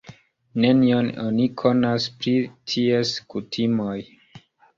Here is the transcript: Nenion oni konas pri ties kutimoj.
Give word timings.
Nenion 0.63 1.11
oni 1.23 1.45
konas 1.63 2.07
pri 2.23 2.33
ties 2.73 3.13
kutimoj. 3.35 3.95